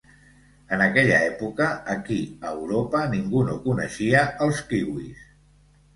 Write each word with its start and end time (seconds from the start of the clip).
En 0.77 0.83
aquella 0.85 1.19
època 1.25 1.67
aquí 1.95 2.17
a 2.49 2.53
Europa 2.61 3.05
ningú 3.15 3.45
no 3.51 3.59
coneixia 3.67 4.25
els 4.47 4.63
kiwis. 4.73 5.25